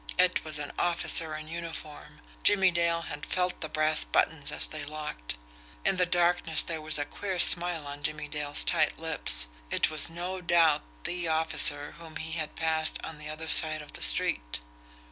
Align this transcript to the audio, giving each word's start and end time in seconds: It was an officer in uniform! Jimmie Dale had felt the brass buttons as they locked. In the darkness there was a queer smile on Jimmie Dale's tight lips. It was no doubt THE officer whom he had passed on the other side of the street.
It 0.17 0.43
was 0.43 0.57
an 0.57 0.71
officer 0.79 1.35
in 1.35 1.47
uniform! 1.47 2.21
Jimmie 2.41 2.71
Dale 2.71 3.01
had 3.03 3.23
felt 3.23 3.61
the 3.61 3.69
brass 3.69 4.03
buttons 4.03 4.51
as 4.51 4.65
they 4.67 4.83
locked. 4.83 5.35
In 5.85 5.97
the 5.97 6.07
darkness 6.07 6.63
there 6.63 6.81
was 6.81 6.97
a 6.97 7.05
queer 7.05 7.37
smile 7.37 7.85
on 7.85 8.01
Jimmie 8.01 8.27
Dale's 8.27 8.63
tight 8.63 8.97
lips. 8.97 9.45
It 9.69 9.91
was 9.91 10.09
no 10.09 10.41
doubt 10.41 10.81
THE 11.03 11.27
officer 11.27 11.91
whom 11.99 12.15
he 12.15 12.31
had 12.31 12.55
passed 12.55 12.97
on 13.05 13.19
the 13.19 13.29
other 13.29 13.47
side 13.47 13.83
of 13.83 13.93
the 13.93 14.01
street. 14.01 14.61